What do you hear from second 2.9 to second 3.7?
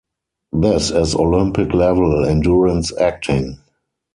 acting.